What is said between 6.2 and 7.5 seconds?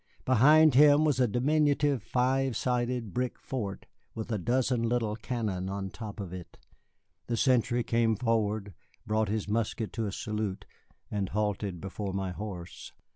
it. The